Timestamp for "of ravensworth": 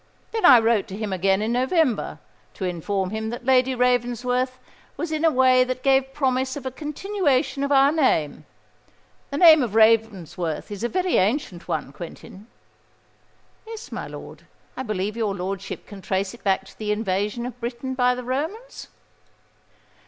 9.61-10.71